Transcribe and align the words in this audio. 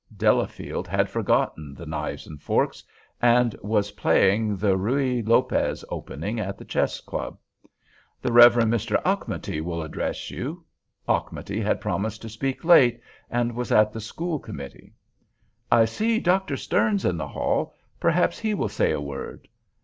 Delafield 0.17 0.87
had 0.87 1.11
forgotten 1.11 1.75
the 1.75 1.85
knives 1.85 2.25
and 2.25 2.41
forks, 2.41 2.83
and 3.21 3.55
was 3.61 3.91
playing 3.91 4.57
the 4.57 4.75
Ruy 4.75 5.21
Lopez 5.21 5.85
opening 5.89 6.39
at 6.39 6.57
the 6.57 6.65
chess 6.65 6.99
club. 7.01 7.37
"The 8.19 8.31
Rev. 8.31 8.55
Mr. 8.55 8.99
Auchmuty 9.05 9.61
will 9.61 9.83
address 9.83 10.31
you." 10.31 10.65
Auchmuty 11.07 11.61
had 11.61 11.79
promised 11.81 12.23
to 12.23 12.29
speak 12.29 12.65
late, 12.65 12.99
and 13.29 13.55
was 13.55 13.71
at 13.71 13.93
the 13.93 14.01
school 14.01 14.39
committee. 14.39 14.93
"I 15.71 15.85
see 15.85 16.17
Dr. 16.17 16.57
Stearns 16.57 17.05
in 17.05 17.17
the 17.17 17.27
hall; 17.27 17.75
perhaps 17.99 18.39
he 18.39 18.55
will 18.55 18.69
say 18.69 18.91
a 18.91 18.99
word." 18.99 19.47